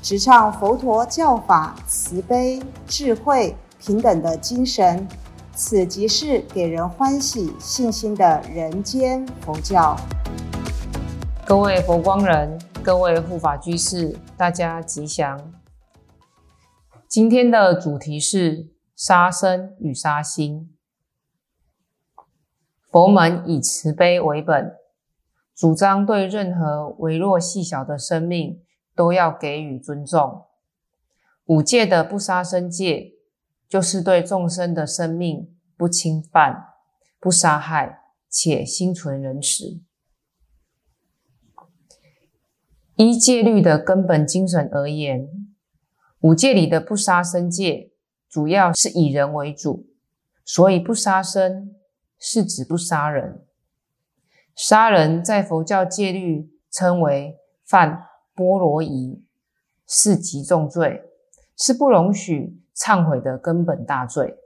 [0.00, 5.06] 直唱佛陀教法慈悲、智慧、平等的精神。
[5.54, 9.96] 此即是给人欢喜、信心的人间佛教。
[11.44, 15.52] 各位佛光人，各位护法居士，大家吉祥。
[17.08, 20.72] 今天的主题是杀生与杀心。
[22.88, 24.76] 佛门以慈悲为本，
[25.56, 28.60] 主张对任何微弱细小的生命
[28.98, 30.46] 都要给予尊重。
[31.44, 33.14] 五戒的不杀生戒。
[33.68, 36.72] 就是对众生的生命不侵犯、
[37.20, 39.82] 不杀害，且心存仁慈。
[42.96, 45.28] 依戒律的根本精神而言，
[46.20, 47.92] 五戒里的不杀生戒，
[48.26, 49.90] 主要是以人为主，
[50.46, 51.76] 所以不杀生
[52.18, 53.44] 是指不杀人。
[54.56, 58.07] 杀人在佛教戒律称为犯
[58.38, 59.20] 波罗夷，
[59.84, 61.02] 是极重罪，
[61.56, 62.62] 是不容许。
[62.76, 64.38] 忏悔的根本大罪，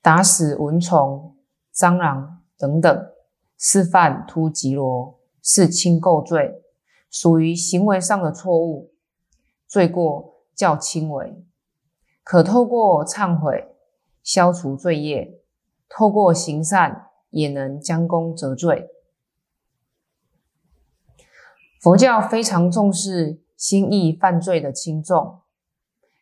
[0.00, 1.34] 打死蚊虫、
[1.74, 3.10] 蟑螂等等，
[3.58, 6.62] 是犯突吉罗，是轻构罪，
[7.10, 8.92] 属于行为上的错误，
[9.66, 11.44] 罪过较轻微，
[12.22, 13.74] 可透过忏悔
[14.22, 15.40] 消除罪业，
[15.88, 18.88] 透过行善也能将功折罪。
[21.80, 25.40] 佛教非常重视心意犯罪的轻重。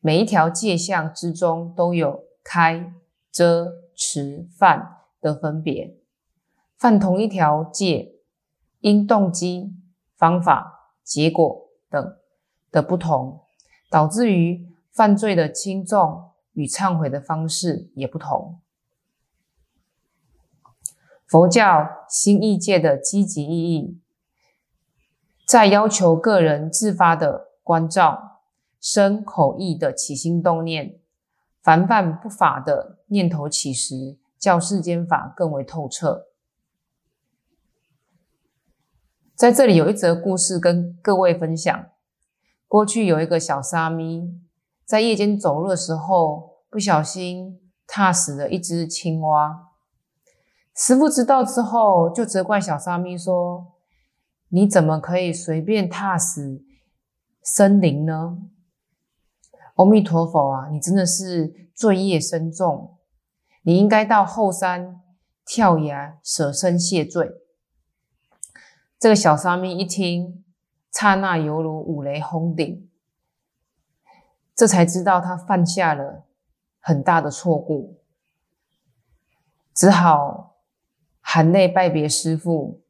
[0.00, 2.92] 每一条戒相之中都有开、
[3.30, 5.96] 遮、持、犯的分别。
[6.78, 8.14] 犯同一条戒，
[8.80, 9.74] 因动机、
[10.16, 12.16] 方法、结果等
[12.70, 13.42] 的不同，
[13.90, 18.58] 导致于犯罪的轻重与忏悔的方式也不同。
[21.26, 24.01] 佛教心意界的积极意义，
[25.46, 28.30] 在要求个人自发的关照。
[28.84, 30.98] 身口意的起心动念，
[31.62, 36.26] 凡犯不法的念头起时，较世间法更为透彻。
[39.36, 41.86] 在这里有一则故事跟各位分享：
[42.66, 44.34] 过去有一个小沙弥，
[44.84, 49.68] 在夜间走路的时候，不小心踏死了一只青蛙。
[50.74, 53.74] 师傅知道之后，就责怪小沙弥说
[54.54, 56.62] ：“你怎么可以随便踏死
[57.42, 58.38] 生灵呢？”
[59.76, 62.98] 阿弥陀佛啊，你真的是罪业深重，
[63.62, 65.00] 你应该到后山
[65.46, 67.32] 跳崖舍身谢罪。
[68.98, 70.44] 这个小沙弥一听，
[70.92, 72.90] 刹那犹如五雷轰顶，
[74.54, 76.26] 这才知道他犯下了
[76.78, 77.98] 很大的错误，
[79.74, 80.58] 只好
[81.22, 82.81] 含泪拜别师父，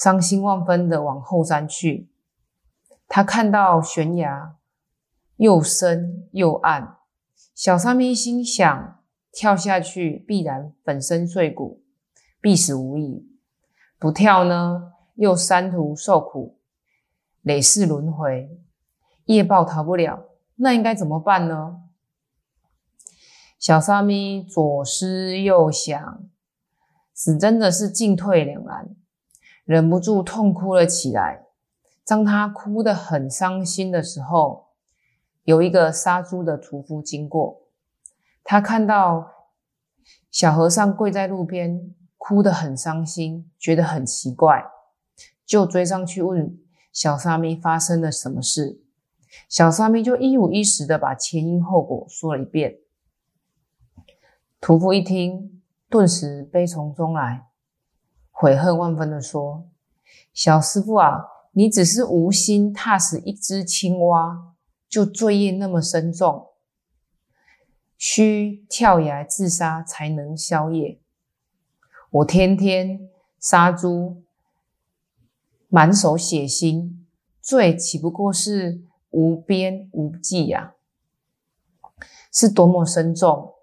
[0.00, 2.08] 伤心万分的往后山去。
[3.06, 4.56] 他看到悬崖。
[5.36, 6.98] 又深又暗，
[7.54, 9.02] 小沙弥心想：
[9.32, 11.82] 跳下去必然粉身碎骨，
[12.42, 13.24] 必死无疑；
[13.98, 16.58] 不跳呢，又三途受苦，
[17.40, 18.50] 累世轮回，
[19.24, 20.26] 业报逃不了。
[20.56, 21.80] 那应该怎么办呢？
[23.58, 26.22] 小沙弥左思右想，
[27.14, 28.94] 是真的是进退两难，
[29.70, 31.46] 忍不住痛哭了起来。
[32.04, 34.70] 当他哭得很伤心的时候，
[35.44, 37.68] 有一个杀猪的屠夫经过，
[38.42, 39.30] 他看到
[40.28, 44.64] 小和尚跪在路边，哭得很伤心，觉得很奇怪，
[45.46, 46.58] 就追上去问
[46.92, 48.82] 小沙弥发生了什么事。
[49.48, 52.78] 小沙弥就一五一十的把前因后果说了一遍。
[54.60, 57.46] 屠夫一听，顿时悲从中来，
[58.40, 59.68] 悔恨万分的说
[60.32, 64.54] ：“小师傅啊，你只是无心踏死一只青蛙。”
[64.88, 66.48] 就罪业那么深重，
[67.98, 70.98] 需跳崖自杀才能消业。
[72.10, 73.08] 我天天
[73.38, 74.22] 杀猪，
[75.68, 76.96] 满手血腥，
[77.42, 80.72] 罪岂不过是无边无际呀？
[82.32, 83.54] 是多么深重！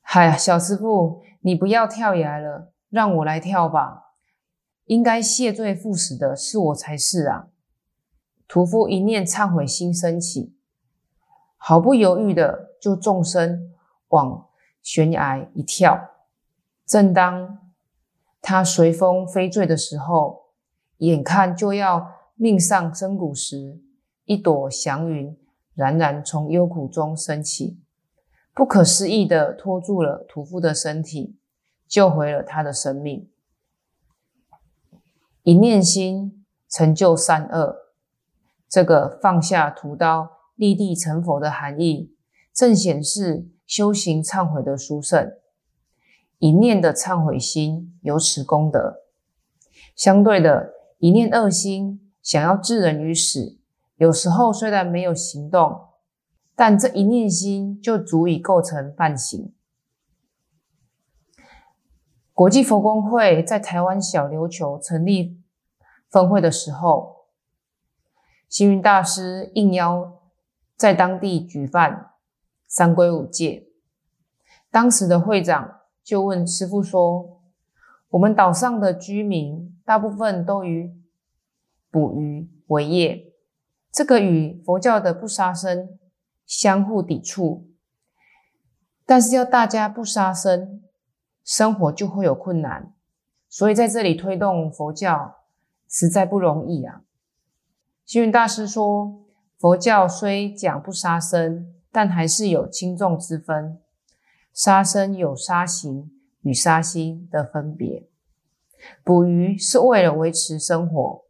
[0.00, 4.08] 嗨，小师傅，你不要跳崖了，让我来跳吧。
[4.84, 7.46] 应该谢罪赴死的是我才是啊！
[8.48, 10.56] 屠夫一念忏悔心升起，
[11.56, 13.72] 毫不犹豫的就纵身
[14.08, 14.48] 往
[14.82, 16.10] 悬崖一跳。
[16.84, 17.58] 正当
[18.42, 20.46] 他随风飞坠的时候，
[20.96, 23.80] 眼看就要命丧深谷时，
[24.24, 25.38] 一朵祥云
[25.74, 27.78] 冉冉从幽谷中升起，
[28.52, 31.36] 不可思议的托住了屠夫的身体，
[31.90, 33.28] 救回了他的生命。
[35.42, 37.76] 一念心成就善恶，
[38.68, 42.14] 这个放下屠刀、立地成佛的含义，
[42.54, 45.32] 正显示修行忏悔的殊胜。
[46.38, 49.02] 一念的忏悔心有此功德，
[49.96, 53.58] 相对的，一念恶心想要置人于死，
[53.96, 55.88] 有时候虽然没有行动，
[56.54, 59.52] 但这一念心就足以构成犯行。
[62.40, 65.42] 国际佛光会在台湾小琉球成立
[66.08, 67.26] 分会的时候，
[68.48, 70.22] 星云大师应邀
[70.74, 72.12] 在当地举办
[72.66, 73.66] 三归五戒，
[74.70, 75.80] 当时的会长。
[76.02, 77.42] 就问师傅说
[78.08, 80.90] ：“我们岛上的居民大部分都以
[81.90, 83.34] 捕鱼为业，
[83.92, 85.98] 这个与佛教的不杀生
[86.46, 87.68] 相互抵触。
[89.04, 90.82] 但是要大家不杀生，
[91.44, 92.94] 生活就会有困难。
[93.48, 95.36] 所以在这里推动佛教
[95.88, 97.02] 实在不容易啊。”
[98.06, 99.24] 星云大师说
[99.58, 103.80] ：“佛教虽讲不杀生，但还是有轻重之分。”
[104.52, 106.10] 杀生有杀行
[106.42, 108.08] 与杀心的分别，
[109.04, 111.24] 捕鱼是为了维持生活，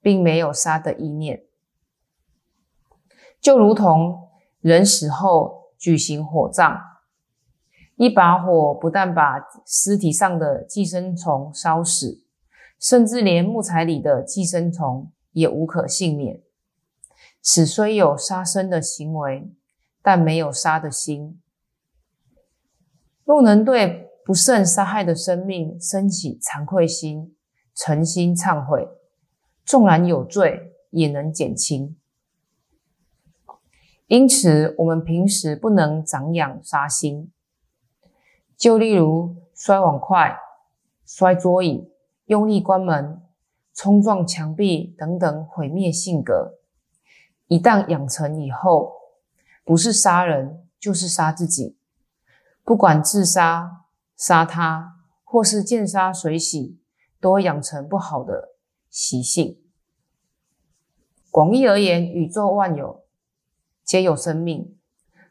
[0.00, 1.42] 并没有杀的意念。
[3.40, 4.28] 就如同
[4.60, 6.80] 人死后举行火葬，
[8.00, 9.34] 一把火不但把
[9.66, 12.24] 尸体上的寄生虫烧死，
[12.78, 16.40] 甚至连木材里的寄生虫也无可幸免。
[17.42, 19.52] 此虽有杀生的行为，
[20.00, 21.42] 但没有杀的心。
[23.22, 27.36] 若能对不慎杀害的生命升起惭愧心、
[27.74, 28.88] 诚心忏悔，
[29.66, 31.98] 纵然有罪，也能减轻。
[34.06, 37.30] 因此，我们平时不能长养杀心。
[38.60, 40.38] 就例如摔碗筷、
[41.06, 41.90] 摔桌椅、
[42.26, 43.22] 用力关门、
[43.72, 46.58] 冲撞墙壁等等毁灭性格，
[47.46, 48.92] 一旦养成以后，
[49.64, 51.78] 不是杀人，就是杀自己。
[52.62, 56.78] 不管自杀、杀他，或是见杀水洗，
[57.18, 58.50] 都会养成不好的
[58.90, 59.58] 习性。
[61.30, 63.04] 广义而言，宇宙万有
[63.82, 64.76] 皆有生命，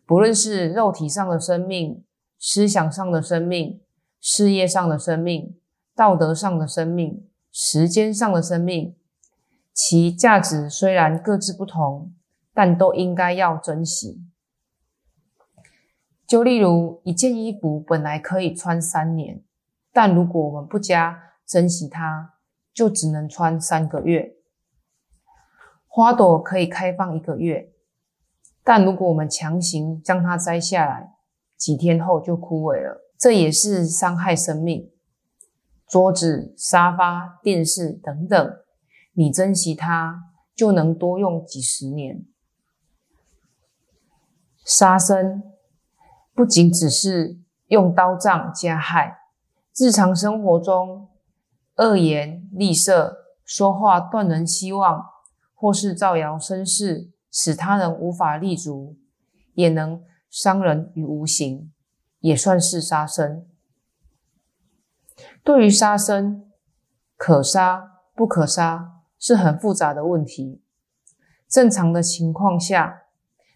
[0.08, 2.04] 不论是肉体上的生命、
[2.40, 3.82] 思想上的生命、
[4.22, 5.60] 事业上的生命、
[5.94, 8.96] 道德上的生命、时间上的生命，
[9.74, 12.14] 其价值虽然各自不同，
[12.54, 14.24] 但都应该要珍惜。
[16.26, 19.44] 就例如一件衣服本来可以穿三年，
[19.92, 22.36] 但如果我们不加珍惜它，
[22.74, 24.36] 就只能穿三个月。
[25.88, 27.74] 花朵可以开放一个月，
[28.64, 31.16] 但如果我们强行将它摘下来，
[31.60, 34.90] 几天后就枯萎了，这也是伤害生命。
[35.86, 38.58] 桌子、沙发、电视等等，
[39.14, 40.24] 你珍惜它，
[40.56, 42.26] 就能多用几十年。
[44.66, 45.44] 杀生。
[46.34, 47.38] 不仅只是
[47.68, 49.18] 用刀杖加害，
[49.78, 51.10] 日常生活中
[51.76, 55.04] 恶言厉色、说话断人希望，
[55.54, 58.96] 或是造谣生事，使他人无法立足，
[59.54, 61.72] 也能伤人于无形，
[62.20, 63.46] 也算是杀生。
[65.44, 66.50] 对于杀生，
[67.18, 70.62] 可杀不可杀是很复杂的问题。
[71.48, 73.04] 正常的情况下，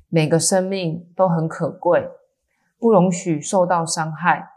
[0.09, 2.09] 每个生命都很可贵。
[2.79, 4.49] 不容许受到伤害，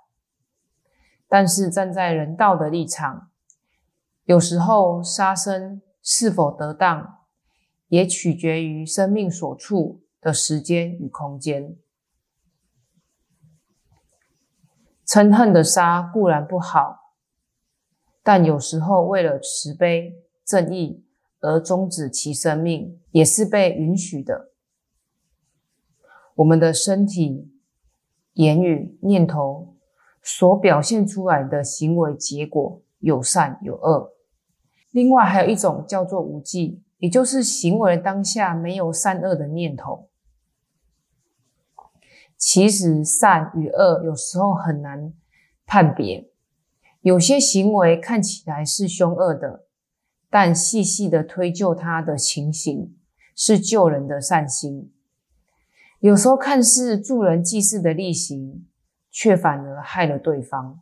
[1.28, 3.30] 但是站在人道的立场，
[4.24, 7.20] 有时候杀生是否得当，
[7.86, 11.76] 也取决于生命所处的时间与空间。
[15.06, 17.14] 嗔恨的杀固然不好，
[18.22, 21.04] 但有时候为了慈悲正义
[21.40, 24.50] 而终止其生命，也是被允许的。
[26.36, 27.52] 我们的身体。
[28.36, 29.76] 言语、念头
[30.22, 34.12] 所表现出来的行为结果有善有恶，
[34.90, 40.10] 另外还有一种叫做无记，也就是行为当下没有善恶的念头。
[42.36, 45.12] 其实善与恶有时候很难
[45.64, 46.30] 判别，
[47.00, 49.66] 有些行为看起来是凶恶的，
[50.28, 52.96] 但细细的推究它的情形，
[53.34, 54.92] 是救人的善心。
[56.00, 58.66] 有时候看似助人济世的力行，
[59.10, 60.80] 却反而害了对方。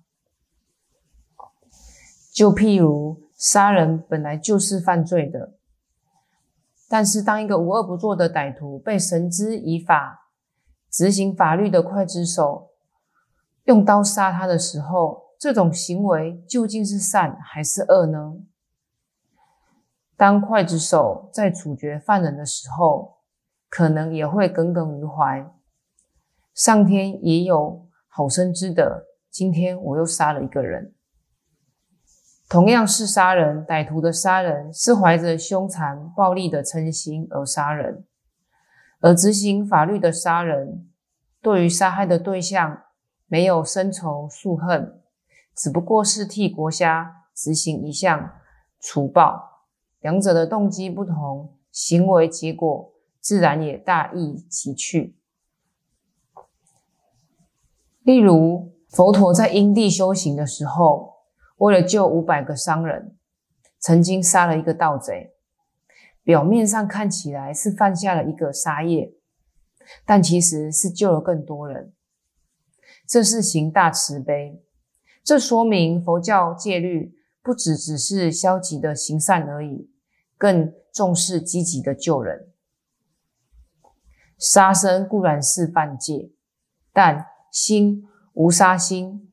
[2.33, 5.55] 就譬如杀人本来就是犯罪的，
[6.89, 10.24] 但是当一个无恶不作的歹徒被绳之以法、
[10.95, 12.71] 执行法律的刽子手
[13.65, 18.37] 用刀杀他的时候，这种行为究竟是善还是恶呢？
[20.17, 23.17] 当刽子手在处决犯人的时候，
[23.69, 25.53] 可能也会耿耿于怀。
[26.55, 30.95] 上天也有好生之德，今天我又杀了一个人。
[32.49, 38.07] 同样是杀人，歹徒的杀人是怀着凶残暴力的嗔心而杀人，
[39.05, 40.89] 而执行法律的杀人，
[41.43, 42.85] 对于杀害的对象
[43.27, 44.99] 没有深仇宿恨，
[45.55, 48.31] 只不过是替国家执行一项
[48.81, 49.67] 除暴。
[50.01, 55.19] 两者的动机不同，行为结果自然也大异其趣。
[58.05, 61.17] 例如，佛陀在因地修行的时候，
[61.59, 63.15] 为了救五百个商人，
[63.79, 65.34] 曾经杀了一个盗贼。
[66.25, 69.13] 表面上看起来是犯下了一个杀业，
[70.05, 71.93] 但其实是救了更多人。
[73.07, 74.61] 这是行大慈悲，
[75.23, 79.91] 这说明佛教戒律不只只是消极的行善而已。
[80.37, 82.53] 更重视积极的救人。
[84.37, 86.33] 杀生固然是犯戒，
[86.93, 89.33] 但心无杀心、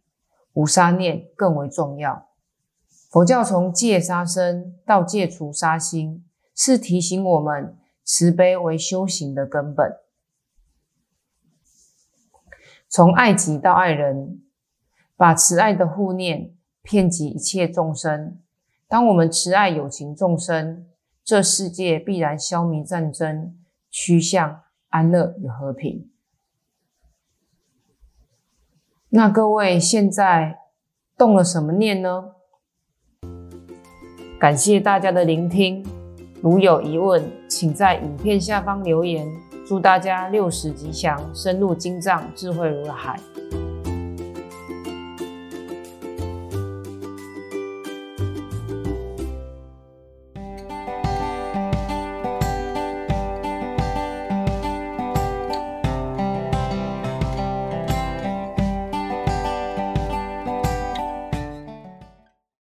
[0.54, 2.30] 无杀念更为重要。
[3.10, 6.24] 佛教从戒杀生到戒除杀心，
[6.64, 9.98] 是提醒我们慈悲为修行的根本。
[12.88, 14.44] 从爱己到爱人，
[15.18, 16.54] 把慈爱的护念
[16.84, 18.40] 遍及一切众生。
[18.88, 20.86] 当我们慈爱有情众生。
[21.24, 23.56] 这世界必然消弭战争，
[23.92, 26.10] 趋向安乐与和平。
[29.10, 30.58] 那各位现在
[31.16, 32.34] 动了什么念呢？
[34.40, 35.86] 感谢大家的聆听，
[36.42, 39.28] 如有疑问，请在影片下方留言。
[39.64, 43.20] 祝大家六十吉祥，深入经藏，智慧如海。